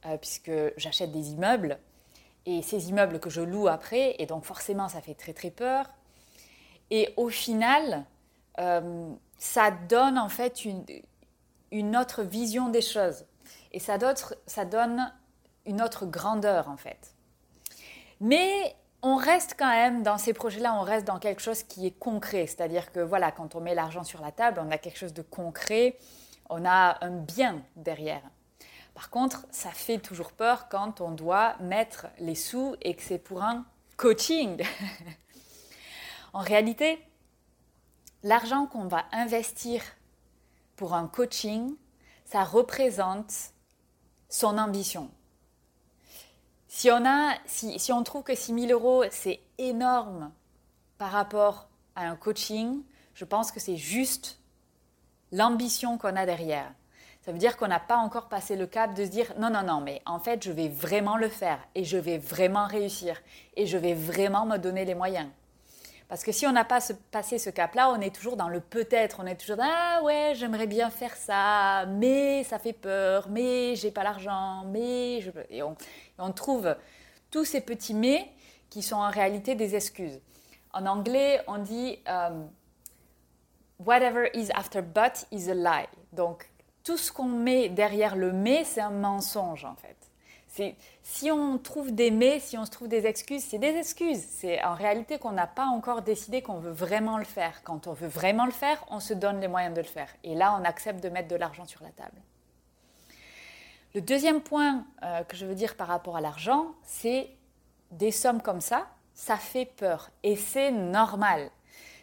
euh, 0.06 0.18
puisque 0.18 0.52
j'achète 0.78 1.12
des 1.12 1.32
immeubles, 1.32 1.80
et 2.46 2.62
ces 2.62 2.90
immeubles 2.90 3.20
que 3.20 3.32
je 3.32 3.42
loue 3.42 3.68
après, 3.68 4.16
et 4.20 4.28
donc 4.28 4.46
forcément, 4.46 4.88
ça 4.88 5.02
fait 5.02 5.16
très 5.16 5.34
très 5.34 5.50
peur. 5.50 5.90
Et 6.92 7.16
au 7.18 7.30
final, 7.30 8.06
euh, 8.60 9.10
ça 9.40 9.72
donne 9.72 10.20
en 10.20 10.30
fait 10.30 10.64
une, 11.72 11.98
autre 11.98 12.22
vision 12.22 12.70
des 12.70 12.84
choses. 12.84 13.26
Et 13.72 13.80
ça, 13.80 13.98
ça 14.46 14.66
donne 14.66 15.12
une 15.66 15.82
autre 15.82 16.06
grandeur 16.06 16.70
en 16.70 16.78
fait. 16.78 17.17
Mais 18.20 18.76
on 19.02 19.16
reste 19.16 19.56
quand 19.58 19.70
même 19.70 20.04
dans 20.04 20.18
ces 20.18 20.34
projets-là, 20.34 20.74
on 20.76 20.82
reste 20.82 21.06
dans 21.06 21.20
quelque 21.20 21.42
chose 21.42 21.64
qui 21.64 21.86
est 21.86 21.92
concret. 21.92 22.48
C'est-à-dire 22.48 22.92
que 22.92 23.00
voilà, 23.00 23.32
quand 23.32 23.56
on 23.56 23.62
met 23.62 23.76
l'argent 23.76 24.04
sur 24.04 24.22
la 24.22 24.32
table, 24.32 24.62
on 24.64 24.72
a 24.72 24.78
quelque 24.78 24.98
chose 24.98 25.14
de 25.14 25.22
concret, 25.22 25.98
on 26.50 26.66
a 26.66 27.04
un 27.06 27.12
bien 27.12 27.62
derrière. 27.76 28.22
Par 28.94 29.12
contre, 29.12 29.46
ça 29.52 29.70
fait 29.70 30.00
toujours 30.00 30.32
peur 30.32 30.70
quand 30.70 31.02
on 31.02 31.12
doit 31.12 31.56
mettre 31.60 32.08
les 32.18 32.34
sous 32.34 32.76
et 32.82 32.96
que 32.96 33.04
c'est 33.04 33.20
pour 33.20 33.44
un 33.44 33.66
coaching. 33.96 34.64
en 36.34 36.40
réalité, 36.40 37.00
l'argent 38.24 38.66
qu'on 38.66 38.88
va 38.88 39.06
investir 39.12 39.84
pour 40.76 40.96
un 40.96 41.08
coaching, 41.08 41.76
ça 42.26 42.44
représente 42.44 43.32
son 44.30 44.58
ambition. 44.58 45.12
Si 46.78 46.92
on, 46.92 47.08
a, 47.08 47.34
si, 47.48 47.80
si 47.80 47.92
on 47.92 48.04
trouve 48.04 48.22
que 48.22 48.36
6 48.36 48.68
000 48.68 48.72
euros, 48.72 49.04
c'est 49.10 49.40
énorme 49.58 50.32
par 51.00 51.10
rapport 51.10 51.70
à 51.96 52.08
un 52.08 52.16
coaching, 52.16 52.84
je 53.16 53.26
pense 53.26 53.52
que 53.52 53.60
c'est 53.60 53.78
juste 53.78 54.38
l'ambition 55.32 55.98
qu'on 55.98 56.16
a 56.16 56.28
derrière. 56.28 56.72
Ça 57.26 57.32
veut 57.32 57.40
dire 57.40 57.58
qu'on 57.58 57.68
n'a 57.68 57.80
pas 57.80 57.98
encore 57.98 58.30
passé 58.30 58.56
le 58.56 58.68
cap 58.68 58.94
de 58.94 59.06
se 59.06 59.10
dire 59.10 59.34
non, 59.40 59.50
non, 59.50 59.64
non, 59.64 59.82
mais 59.82 60.04
en 60.06 60.20
fait, 60.20 60.44
je 60.44 60.52
vais 60.52 60.70
vraiment 60.70 61.18
le 61.18 61.30
faire 61.30 61.58
et 61.74 61.84
je 61.84 61.98
vais 61.98 62.20
vraiment 62.20 62.68
réussir 62.68 63.20
et 63.56 63.66
je 63.66 63.80
vais 63.80 63.96
vraiment 63.96 64.46
me 64.46 64.58
donner 64.58 64.86
les 64.86 64.94
moyens. 64.94 65.30
Parce 66.10 66.24
que 66.24 66.32
si 66.32 66.48
on 66.48 66.54
n'a 66.54 66.64
pas 66.64 66.80
passé 67.12 67.38
ce 67.38 67.50
cap-là, 67.50 67.92
on 67.92 68.00
est 68.00 68.16
toujours 68.16 68.38
dans 68.38 68.48
le 68.48 68.62
peut-être, 68.62 69.20
on 69.22 69.26
est 69.26 69.36
toujours 69.36 69.58
dans 69.58 69.68
ah 69.68 70.02
ouais, 70.04 70.34
j'aimerais 70.36 70.68
bien 70.68 70.90
faire 70.90 71.16
ça, 71.16 71.86
mais 71.88 72.46
ça 72.46 72.60
fait 72.60 72.74
peur, 72.74 73.28
mais 73.30 73.76
j'ai 73.76 73.92
pas 73.92 74.04
l'argent, 74.04 74.64
mais 74.68 75.20
je 75.20 75.32
et 75.50 75.64
on, 75.64 75.76
on 76.18 76.32
trouve 76.32 76.76
tous 77.30 77.44
ces 77.44 77.60
petits 77.60 77.94
mais 77.94 78.32
qui 78.70 78.82
sont 78.82 78.96
en 78.96 79.10
réalité 79.10 79.56
des 79.56 79.76
excuses. 79.76 80.20
En 80.74 80.86
anglais, 80.86 81.42
on 81.48 81.58
dit 81.58 82.00
um, 82.08 82.50
whatever 83.80 84.30
is 84.34 84.50
after 84.54 84.82
but 84.82 85.26
is 85.32 85.50
a 85.50 85.56
lie. 85.56 85.88
Donc 86.14 86.50
tout 86.84 86.98
ce 86.98 87.12
qu'on 87.12 87.26
met 87.26 87.68
derrière 87.68 88.16
le 88.16 88.32
mais, 88.32 88.64
c'est 88.64 88.82
un 88.82 88.92
mensonge 88.92 89.66
en 89.66 89.76
fait. 89.76 90.07
Si 91.04 91.32
on 91.32 91.58
trouve 91.58 91.94
des 91.94 92.12
mais, 92.12 92.40
si 92.40 92.58
on 92.58 92.66
se 92.66 92.72
trouve 92.72 92.88
des 92.88 93.06
excuses, 93.06 93.44
c'est 93.44 93.58
des 93.58 93.76
excuses. 93.76 94.24
C'est 94.30 94.64
en 94.64 94.76
réalité 94.76 95.20
qu'on 95.20 95.32
n'a 95.32 95.48
pas 95.48 95.66
encore 95.66 96.02
décidé 96.02 96.42
qu'on 96.42 96.60
veut 96.60 96.72
vraiment 96.72 97.18
le 97.18 97.26
faire. 97.26 97.64
Quand 97.64 97.88
on 97.88 97.94
veut 97.94 98.08
vraiment 98.08 98.46
le 98.46 98.52
faire, 98.52 98.84
on 98.90 99.00
se 99.00 99.14
donne 99.14 99.40
les 99.40 99.48
moyens 99.48 99.74
de 99.74 99.82
le 99.82 99.88
faire. 99.88 100.10
Et 100.24 100.36
là, 100.36 100.58
on 100.60 100.66
accepte 100.66 101.02
de 101.02 101.10
mettre 101.10 101.28
de 101.28 101.36
l'argent 101.36 101.66
sur 101.66 101.84
la 101.84 101.90
table. 101.90 102.22
Le 103.96 104.02
deuxième 104.02 104.42
point 104.42 104.86
euh, 105.04 105.24
que 105.24 105.36
je 105.36 105.46
veux 105.46 105.56
dire 105.56 105.76
par 105.76 105.88
rapport 105.88 106.18
à 106.18 106.22
l'argent, 106.22 106.68
c'est 106.84 107.30
des 107.92 108.12
sommes 108.12 108.42
comme 108.42 108.62
ça, 108.62 108.88
ça 109.14 109.38
fait 109.38 109.66
peur. 109.66 110.12
Et 110.24 110.36
c'est 110.36 110.72
normal. 110.72 111.50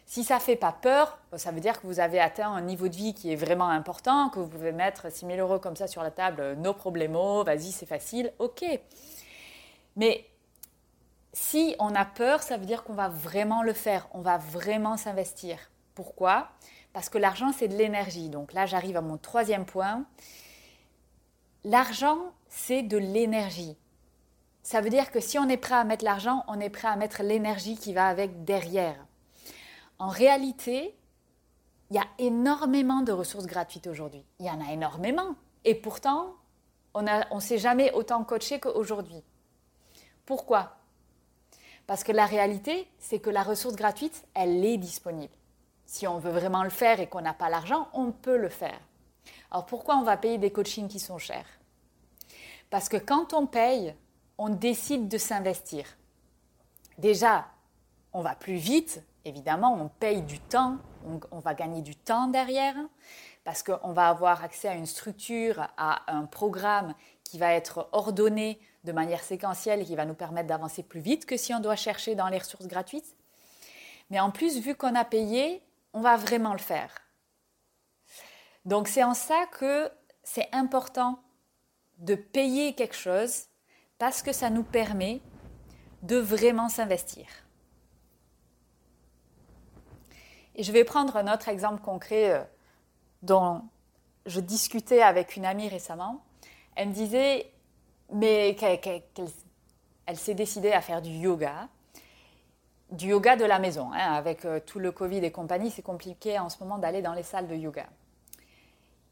Si 0.05 0.23
ça 0.23 0.35
ne 0.35 0.39
fait 0.39 0.55
pas 0.55 0.71
peur, 0.71 1.17
ça 1.35 1.51
veut 1.51 1.59
dire 1.59 1.81
que 1.81 1.87
vous 1.87 1.99
avez 1.99 2.19
atteint 2.19 2.51
un 2.51 2.61
niveau 2.61 2.87
de 2.87 2.95
vie 2.95 3.13
qui 3.13 3.31
est 3.31 3.35
vraiment 3.35 3.69
important, 3.69 4.29
que 4.29 4.39
vous 4.39 4.47
pouvez 4.47 4.71
mettre 4.71 5.11
6 5.11 5.25
000 5.25 5.39
euros 5.39 5.59
comme 5.59 5.75
ça 5.75 5.87
sur 5.87 6.03
la 6.03 6.11
table, 6.11 6.41
euh, 6.41 6.55
no 6.55 6.73
problemo, 6.73 7.43
vas-y, 7.43 7.71
c'est 7.71 7.87
facile, 7.87 8.31
ok. 8.37 8.63
Mais 9.95 10.25
si 11.33 11.75
on 11.79 11.95
a 11.95 12.05
peur, 12.05 12.43
ça 12.43 12.57
veut 12.57 12.65
dire 12.65 12.83
qu'on 12.83 12.93
va 12.93 13.09
vraiment 13.09 13.63
le 13.63 13.73
faire, 13.73 14.07
on 14.13 14.21
va 14.21 14.37
vraiment 14.37 14.95
s'investir. 14.95 15.57
Pourquoi? 15.95 16.49
Parce 16.93 17.09
que 17.09 17.17
l'argent, 17.17 17.51
c'est 17.51 17.67
de 17.67 17.75
l'énergie. 17.75 18.29
Donc 18.29 18.53
là, 18.53 18.65
j'arrive 18.65 18.97
à 18.97 19.01
mon 19.01 19.17
troisième 19.17 19.65
point. 19.65 20.05
L'argent, 21.63 22.19
c'est 22.47 22.83
de 22.83 22.97
l'énergie. 22.97 23.75
Ça 24.61 24.81
veut 24.81 24.89
dire 24.89 25.11
que 25.11 25.19
si 25.19 25.37
on 25.39 25.49
est 25.49 25.57
prêt 25.57 25.75
à 25.75 25.83
mettre 25.83 26.05
l'argent, 26.05 26.43
on 26.47 26.59
est 26.59 26.69
prêt 26.69 26.87
à 26.87 26.95
mettre 26.95 27.21
l'énergie 27.23 27.75
qui 27.75 27.93
va 27.93 28.07
avec 28.07 28.45
derrière. 28.45 28.95
En 29.99 30.09
réalité, 30.09 30.95
il 31.89 31.95
y 31.95 31.99
a 31.99 32.07
énormément 32.17 33.01
de 33.01 33.11
ressources 33.11 33.45
gratuites 33.45 33.87
aujourd'hui. 33.87 34.25
Il 34.39 34.45
y 34.45 34.49
en 34.49 34.61
a 34.61 34.71
énormément. 34.71 35.35
Et 35.63 35.75
pourtant, 35.75 36.35
on 36.93 37.03
ne 37.03 37.39
s'est 37.39 37.57
jamais 37.57 37.91
autant 37.93 38.23
coaché 38.23 38.59
qu'aujourd'hui. 38.59 39.23
Pourquoi? 40.25 40.77
Parce 41.87 42.03
que 42.03 42.11
la 42.11 42.25
réalité, 42.25 42.87
c'est 42.97 43.19
que 43.19 43.29
la 43.29 43.43
ressource 43.43 43.75
gratuite, 43.75 44.25
elle 44.33 44.65
est 44.65 44.77
disponible. 44.77 45.33
Si 45.85 46.07
on 46.07 46.17
veut 46.17 46.31
vraiment 46.31 46.63
le 46.63 46.69
faire 46.69 46.99
et 46.99 47.07
qu'on 47.07 47.21
n'a 47.21 47.33
pas 47.33 47.49
l'argent, 47.49 47.89
on 47.93 48.11
peut 48.11 48.37
le 48.37 48.49
faire. 48.49 48.79
Alors 49.51 49.65
pourquoi 49.65 49.97
on 49.97 50.03
va 50.03 50.17
payer 50.17 50.39
des 50.39 50.51
coachings 50.51 50.87
qui 50.87 50.99
sont 50.99 51.19
chers? 51.19 51.45
Parce 52.71 52.89
que 52.89 52.97
quand 52.97 53.33
on 53.33 53.45
paye, 53.45 53.95
on 54.37 54.49
décide 54.49 55.07
de 55.07 55.17
s'investir. 55.17 55.85
Déjà, 56.97 57.45
on 58.13 58.21
va 58.21 58.35
plus 58.35 58.55
vite 58.55 59.03
évidemment, 59.25 59.73
on 59.73 59.89
paye 59.89 60.21
du 60.21 60.39
temps, 60.39 60.77
on, 61.31 61.39
va 61.39 61.53
gagner 61.53 61.81
du 61.81 61.95
temps 61.95 62.27
derrière, 62.27 62.75
parce 63.43 63.63
qu'on 63.63 63.91
va 63.91 64.07
avoir 64.07 64.43
accès 64.43 64.67
à 64.67 64.75
une 64.75 64.85
structure, 64.85 65.67
à 65.77 66.11
un 66.11 66.25
programme 66.25 66.93
qui 67.23 67.37
va 67.37 67.53
être 67.53 67.89
ordonné 67.91 68.59
de 68.83 68.91
manière 68.91 69.23
séquentielle 69.23 69.81
et 69.81 69.85
qui 69.85 69.95
va 69.95 70.05
nous 70.05 70.13
permettre 70.13 70.47
d'avancer 70.47 70.83
plus 70.83 70.99
vite 70.99 71.25
que 71.25 71.37
si 71.37 71.53
on 71.53 71.59
doit 71.59 71.75
chercher 71.75 72.15
dans 72.15 72.29
les 72.29 72.37
ressources 72.37 72.67
gratuites. 72.67 73.15
Mais 74.09 74.19
en 74.19 74.31
plus, 74.31 74.59
vu 74.59 74.75
qu'on 74.75 74.95
a 74.95 75.03
payé, 75.03 75.63
on 75.93 76.01
va 76.01 76.17
vraiment 76.17 76.53
le 76.53 76.59
faire. 76.59 76.93
Donc 78.63 78.87
c'est 78.87 79.03
en 79.03 79.13
ça 79.13 79.45
que 79.51 79.91
c'est 80.23 80.49
important 80.51 81.19
de 81.97 82.15
payer 82.15 82.73
quelque 82.73 82.95
chose 82.95 83.45
parce 83.97 84.21
que 84.21 84.33
ça 84.33 84.49
nous 84.49 84.63
permet 84.63 85.21
de 86.03 86.17
vraiment 86.17 86.69
s'investir. 86.69 87.25
Et 90.55 90.63
je 90.63 90.71
vais 90.71 90.83
prendre 90.83 91.17
un 91.17 91.31
autre 91.31 91.49
exemple 91.49 91.81
concret 91.81 92.31
euh, 92.31 92.43
dont 93.21 93.61
je 94.25 94.39
discutais 94.39 95.01
avec 95.01 95.35
une 95.35 95.45
amie 95.45 95.67
récemment. 95.67 96.23
Elle 96.75 96.89
me 96.89 96.93
disait, 96.93 97.51
mais 98.11 98.55
qu'elle 98.55 100.17
s'est 100.17 100.33
décidée 100.33 100.71
à 100.71 100.81
faire 100.81 101.01
du 101.01 101.11
yoga, 101.11 101.67
du 102.91 103.07
yoga 103.07 103.35
de 103.35 103.43
la 103.43 103.59
maison. 103.59 103.91
Hein, 103.93 104.13
avec 104.13 104.45
euh, 104.45 104.59
tout 104.65 104.79
le 104.79 104.91
Covid 104.91 105.17
et 105.17 105.31
compagnie, 105.31 105.71
c'est 105.71 105.81
compliqué 105.81 106.39
en 106.39 106.49
ce 106.49 106.57
moment 106.59 106.77
d'aller 106.77 107.01
dans 107.01 107.13
les 107.13 107.23
salles 107.23 107.47
de 107.47 107.55
yoga. 107.55 107.87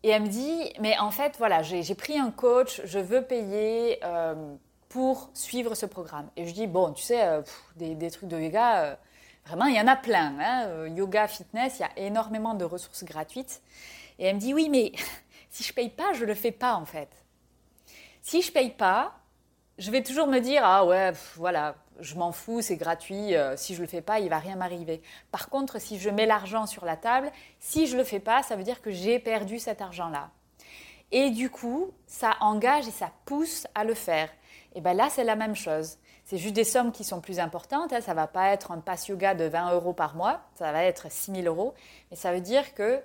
Et 0.04 0.10
elle 0.10 0.24
me 0.24 0.28
dit, 0.28 0.74
mais 0.80 0.98
en 0.98 1.12
fait, 1.12 1.36
voilà, 1.38 1.62
j'ai 1.62 1.96
pris 1.96 2.18
un 2.18 2.32
coach, 2.32 2.82
je 2.84 3.00
veux 3.00 3.22
payer 3.22 4.00
euh, 4.04 4.56
pour 4.90 5.30
suivre 5.34 5.76
ce 5.76 5.86
programme. 5.86 6.30
Et 6.36 6.46
je 6.46 6.54
dis, 6.54 6.68
bon, 6.68 6.92
tu 6.92 7.04
sais, 7.04 7.26
des, 7.78 8.12
trucs 8.12 8.28
de 8.28 8.38
yoga 8.38 8.98
Vraiment, 9.46 9.66
il 9.66 9.76
y 9.76 9.82
en 9.82 9.88
a 9.88 9.96
plein. 9.96 10.36
Hein. 10.40 10.66
Euh, 10.68 10.90
yoga, 10.90 11.28
fitness, 11.28 11.80
il 11.80 11.82
y 11.82 11.86
a 11.86 12.06
énormément 12.08 12.54
de 12.54 12.66
ressources 12.66 13.04
gratuites. 13.04 13.62
Et 14.20 14.26
elle 14.26 14.36
me 14.36 14.40
dit, 14.40 14.54
oui, 14.54 14.70
mais 14.70 14.92
si 15.50 15.64
je 15.64 15.74
paye 15.74 15.90
pas, 15.90 16.14
je 16.14 16.22
ne 16.22 16.28
le 16.28 16.34
fais 16.34 16.52
pas 16.52 16.76
en 16.76 16.86
fait. 16.86 17.10
Si 18.22 18.42
je 18.42 18.52
paye 18.52 18.72
pas, 18.72 19.14
je 19.78 19.92
vais 19.92 20.04
toujours 20.04 20.28
me 20.28 20.40
dire, 20.40 20.62
ah 20.64 20.86
ouais, 20.86 21.12
voilà, 21.36 21.76
je 22.00 22.16
m'en 22.16 22.32
fous, 22.32 22.62
c'est 22.62 22.78
gratuit, 22.78 23.36
euh, 23.36 23.58
si 23.58 23.76
je 23.76 23.82
le 23.82 23.88
fais 23.88 24.02
pas, 24.02 24.20
il 24.20 24.30
va 24.30 24.38
rien 24.38 24.56
m'arriver. 24.56 25.02
Par 25.32 25.50
contre, 25.50 25.80
si 25.80 26.00
je 26.00 26.10
mets 26.10 26.26
l'argent 26.26 26.66
sur 26.66 26.86
la 26.86 26.96
table, 26.96 27.32
si 27.60 27.88
je 27.88 27.98
le 27.98 28.04
fais 28.04 28.20
pas, 28.20 28.44
ça 28.44 28.56
veut 28.56 28.64
dire 28.64 28.82
que 28.82 28.92
j'ai 28.92 29.20
perdu 29.20 29.60
cet 29.60 29.82
argent-là. 29.82 30.30
Et 31.12 31.30
du 31.32 31.50
coup, 31.50 31.92
ça 32.08 32.38
engage 32.40 32.88
et 32.88 32.92
ça 32.92 33.12
pousse 33.26 33.68
à 33.76 33.84
le 33.84 33.94
faire. 33.94 34.30
Et 34.76 34.82
bien 34.82 34.94
là, 34.94 35.10
c'est 35.10 35.24
la 35.24 35.36
même 35.36 35.56
chose. 35.56 35.98
C'est 36.26 36.38
juste 36.38 36.54
des 36.54 36.64
sommes 36.64 36.92
qui 36.92 37.04
sont 37.04 37.22
plus 37.22 37.40
importantes. 37.40 37.92
Hein. 37.94 38.02
Ça 38.02 38.12
ne 38.12 38.16
va 38.16 38.28
pas 38.28 38.50
être 38.50 38.72
un 38.72 38.80
pass 38.80 39.08
yoga 39.08 39.36
de 39.36 39.46
20 39.46 39.74
euros 39.74 39.94
par 39.94 40.16
mois, 40.16 40.42
ça 40.56 40.72
va 40.72 40.84
être 40.84 41.12
6 41.12 41.32
000 41.44 41.48
euros. 41.48 41.74
Mais 42.10 42.18
ça 42.18 42.34
veut 42.34 42.42
dire 42.42 42.74
que 42.74 43.02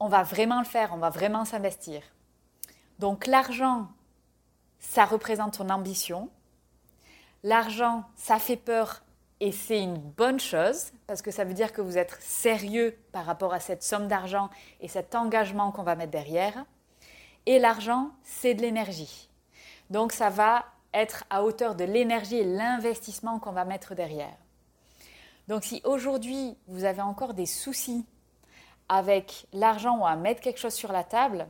on 0.00 0.08
va 0.08 0.24
vraiment 0.24 0.58
le 0.58 0.66
faire, 0.66 0.90
on 0.92 0.98
va 0.98 1.10
vraiment 1.10 1.44
s'investir. 1.44 2.02
Donc 2.98 3.26
l'argent, 3.26 3.86
ça 4.80 5.04
représente 5.04 5.58
ton 5.58 5.70
ambition. 5.70 6.28
L'argent, 7.44 8.04
ça 8.16 8.38
fait 8.38 8.56
peur 8.56 9.02
et 9.38 9.52
c'est 9.52 9.80
une 9.80 9.98
bonne 9.98 10.40
chose 10.40 10.92
parce 11.06 11.22
que 11.22 11.30
ça 11.30 11.44
veut 11.44 11.54
dire 11.54 11.72
que 11.72 11.80
vous 11.80 11.98
êtes 11.98 12.16
sérieux 12.20 12.96
par 13.12 13.24
rapport 13.24 13.54
à 13.54 13.60
cette 13.60 13.82
somme 13.82 14.08
d'argent 14.08 14.50
et 14.80 14.88
cet 14.88 15.14
engagement 15.14 15.72
qu'on 15.72 15.82
va 15.82 15.94
mettre 15.94 16.12
derrière. 16.12 16.64
Et 17.46 17.58
l'argent, 17.58 18.10
c'est 18.22 18.54
de 18.54 18.62
l'énergie. 18.62 19.28
Donc 19.90 20.12
ça 20.12 20.30
va 20.30 20.64
être 20.94 21.24
à 21.30 21.42
hauteur 21.42 21.74
de 21.74 21.84
l'énergie 21.84 22.36
et 22.36 22.44
l'investissement 22.44 23.38
qu'on 23.38 23.52
va 23.52 23.64
mettre 23.64 23.94
derrière. 23.94 24.36
Donc 25.48 25.64
si 25.64 25.80
aujourd'hui 25.84 26.56
vous 26.66 26.84
avez 26.84 27.02
encore 27.02 27.34
des 27.34 27.46
soucis 27.46 28.04
avec 28.88 29.46
l'argent 29.52 29.98
ou 29.98 30.06
à 30.06 30.16
mettre 30.16 30.40
quelque 30.40 30.60
chose 30.60 30.74
sur 30.74 30.92
la 30.92 31.04
table, 31.04 31.48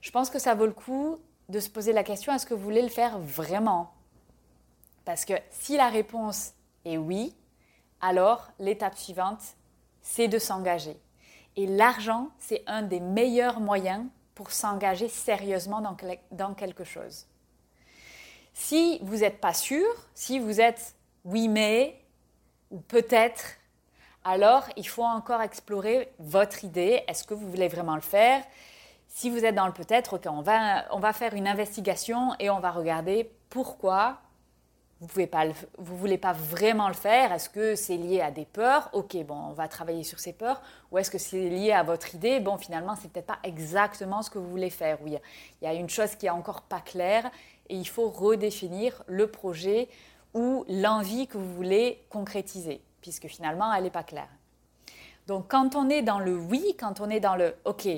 je 0.00 0.10
pense 0.10 0.30
que 0.30 0.38
ça 0.38 0.54
vaut 0.54 0.66
le 0.66 0.72
coup 0.72 1.18
de 1.48 1.60
se 1.60 1.70
poser 1.70 1.92
la 1.92 2.04
question 2.04 2.32
est-ce 2.32 2.46
que 2.46 2.54
vous 2.54 2.62
voulez 2.62 2.82
le 2.82 2.88
faire 2.88 3.18
vraiment? 3.18 3.92
Parce 5.04 5.24
que 5.24 5.34
si 5.50 5.76
la 5.76 5.88
réponse 5.88 6.52
est 6.84 6.96
oui, 6.96 7.34
alors 8.00 8.48
l'étape 8.58 8.96
suivante, 8.96 9.40
c'est 10.02 10.28
de 10.28 10.38
s'engager. 10.38 10.98
Et 11.56 11.66
l'argent, 11.66 12.28
c'est 12.38 12.62
un 12.66 12.82
des 12.82 13.00
meilleurs 13.00 13.60
moyens 13.60 14.04
pour 14.34 14.50
s'engager 14.50 15.08
sérieusement 15.08 15.80
dans, 15.80 16.54
quelque 16.54 16.84
chose. 16.84 17.26
Si 18.54 19.00
vous 19.02 19.18
n'êtes 19.18 19.40
pas 19.40 19.52
sûr, 19.52 19.86
si 20.14 20.38
vous 20.38 20.60
êtes 20.60 20.94
oui 21.24 21.48
mais 21.48 22.00
ou 22.70 22.78
peut-être, 22.78 23.44
alors 24.24 24.64
il 24.76 24.86
faut 24.88 25.04
encore 25.04 25.42
explorer 25.42 26.12
votre 26.18 26.64
idée. 26.64 27.02
Est-ce 27.08 27.24
que 27.24 27.34
vous 27.34 27.50
voulez 27.50 27.68
vraiment 27.68 27.96
le 27.96 28.00
faire? 28.00 28.42
Si 29.08 29.28
vous 29.28 29.44
êtes 29.44 29.54
dans 29.54 29.66
le 29.66 29.72
peut-être, 29.72 30.18
on 30.28 30.40
va, 30.40 30.84
on 30.92 30.98
va 30.98 31.12
faire 31.12 31.34
une 31.34 31.46
investigation 31.46 32.34
et 32.38 32.48
on 32.48 32.60
va 32.60 32.70
regarder 32.70 33.30
pourquoi 33.50 34.18
vous 35.00 35.20
ne 35.20 35.98
voulez 35.98 36.18
pas 36.18 36.32
vraiment 36.32 36.88
le 36.88 36.94
faire 36.94 37.32
Est-ce 37.32 37.50
que 37.50 37.74
c'est 37.74 37.96
lié 37.96 38.20
à 38.20 38.30
des 38.30 38.44
peurs? 38.44 38.88
Ok, 38.92 39.16
bon, 39.24 39.34
on 39.34 39.52
va 39.52 39.68
travailler 39.68 40.04
sur 40.04 40.18
ces 40.18 40.32
peurs. 40.32 40.62
Ou 40.90 40.98
est-ce 40.98 41.10
que 41.10 41.18
c'est 41.18 41.48
lié 41.48 41.72
à 41.72 41.82
votre 41.82 42.14
idée? 42.14 42.40
Bon, 42.40 42.56
finalement, 42.56 42.94
c'est 42.96 43.12
peut-être 43.12 43.26
pas 43.26 43.38
exactement 43.42 44.22
ce 44.22 44.30
que 44.30 44.38
vous 44.38 44.48
voulez 44.48 44.70
faire. 44.70 44.98
Oui, 45.02 45.16
il 45.60 45.64
y 45.64 45.68
a 45.68 45.74
une 45.74 45.90
chose 45.90 46.14
qui 46.14 46.26
est 46.26 46.30
encore 46.30 46.62
pas 46.62 46.80
claire 46.80 47.30
et 47.68 47.76
il 47.76 47.88
faut 47.88 48.08
redéfinir 48.08 49.02
le 49.06 49.26
projet 49.26 49.88
ou 50.34 50.64
l'envie 50.68 51.26
que 51.26 51.38
vous 51.38 51.54
voulez 51.54 52.04
concrétiser, 52.10 52.82
puisque 53.00 53.28
finalement, 53.28 53.72
elle 53.72 53.84
n'est 53.84 53.90
pas 53.90 54.02
claire. 54.02 54.28
Donc, 55.26 55.48
quand 55.48 55.74
on 55.74 55.88
est 55.88 56.02
dans 56.02 56.18
le 56.18 56.36
oui, 56.36 56.76
quand 56.78 57.00
on 57.00 57.08
est 57.08 57.20
dans 57.20 57.36
le 57.36 57.54
ok, 57.64 57.88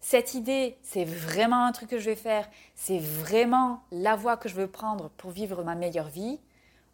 cette 0.00 0.34
idée, 0.34 0.76
c'est 0.82 1.04
vraiment 1.04 1.64
un 1.64 1.72
truc 1.72 1.88
que 1.88 1.98
je 1.98 2.10
vais 2.10 2.16
faire, 2.16 2.48
c'est 2.74 2.98
vraiment 2.98 3.82
la 3.90 4.16
voie 4.16 4.36
que 4.36 4.48
je 4.48 4.54
veux 4.54 4.66
prendre 4.66 5.10
pour 5.10 5.30
vivre 5.30 5.62
ma 5.62 5.74
meilleure 5.74 6.08
vie, 6.08 6.40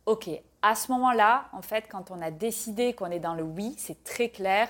ok, 0.07 0.31
à 0.63 0.75
ce 0.75 0.91
moment-là, 0.93 1.49
en 1.53 1.63
fait, 1.63 1.87
quand 1.89 2.11
on 2.11 2.21
a 2.21 2.31
décidé 2.31 2.93
qu'on 2.93 3.11
est 3.11 3.21
dans 3.21 3.35
le 3.35 3.43
oui, 3.43 3.75
c'est 3.79 4.05
très 4.05 4.29
clair, 4.29 4.69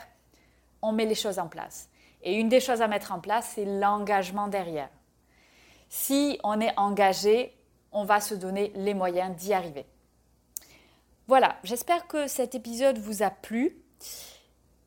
on 0.82 0.92
met 0.92 1.06
les 1.06 1.14
choses 1.14 1.38
en 1.38 1.48
place. 1.48 1.88
Et 2.22 2.34
une 2.34 2.48
des 2.48 2.60
choses 2.60 2.82
à 2.82 2.88
mettre 2.88 3.12
en 3.12 3.20
place, 3.20 3.52
c'est 3.54 3.64
l'engagement 3.64 4.48
derrière. 4.48 4.90
Si 5.88 6.38
on 6.44 6.60
est 6.60 6.76
engagé, 6.76 7.54
on 7.92 8.04
va 8.04 8.20
se 8.20 8.34
donner 8.34 8.72
les 8.74 8.94
moyens 8.94 9.34
d'y 9.36 9.52
arriver. 9.52 9.86
Voilà, 11.26 11.56
j'espère 11.62 12.06
que 12.06 12.26
cet 12.26 12.54
épisode 12.54 12.98
vous 12.98 13.22
a 13.22 13.30
plu. 13.30 13.76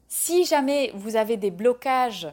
Si 0.08 0.46
jamais 0.46 0.92
vous 0.94 1.16
avez 1.16 1.38
des 1.38 1.52
blocages 1.52 2.28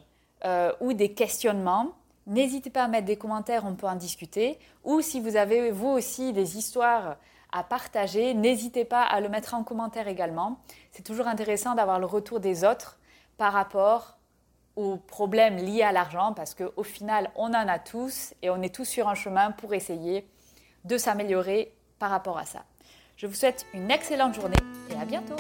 euh, 0.44 0.72
ou 0.80 0.92
des 0.92 1.12
questionnements, 1.12 1.92
n'hésitez 2.26 2.70
pas 2.70 2.84
à 2.84 2.88
mettre 2.88 3.06
des 3.06 3.16
commentaires, 3.16 3.64
on 3.66 3.74
peut 3.74 3.86
en 3.86 3.96
discuter. 3.96 4.58
Ou 4.84 5.00
si 5.00 5.20
vous 5.20 5.36
avez 5.36 5.70
vous 5.70 5.88
aussi 5.88 6.32
des 6.32 6.58
histoires 6.58 7.16
à 7.52 7.64
partager, 7.64 8.34
n'hésitez 8.34 8.84
pas 8.84 9.02
à 9.02 9.20
le 9.20 9.28
mettre 9.28 9.54
en 9.54 9.64
commentaire 9.64 10.08
également. 10.08 10.58
C'est 10.92 11.02
toujours 11.02 11.26
intéressant 11.26 11.74
d'avoir 11.74 11.98
le 11.98 12.06
retour 12.06 12.40
des 12.40 12.64
autres 12.64 12.98
par 13.38 13.52
rapport 13.52 14.17
aux 14.78 14.96
problèmes 14.96 15.56
liés 15.56 15.82
à 15.82 15.90
l'argent, 15.90 16.32
parce 16.32 16.54
qu'au 16.54 16.84
final, 16.84 17.32
on 17.34 17.48
en 17.48 17.66
a 17.66 17.80
tous 17.80 18.32
et 18.42 18.48
on 18.48 18.62
est 18.62 18.72
tous 18.72 18.84
sur 18.84 19.08
un 19.08 19.16
chemin 19.16 19.50
pour 19.50 19.74
essayer 19.74 20.24
de 20.84 20.96
s'améliorer 20.96 21.74
par 21.98 22.10
rapport 22.10 22.38
à 22.38 22.44
ça. 22.44 22.62
Je 23.16 23.26
vous 23.26 23.34
souhaite 23.34 23.66
une 23.74 23.90
excellente 23.90 24.34
journée 24.34 24.56
et 24.90 24.94
à 24.94 25.04
bientôt. 25.04 25.34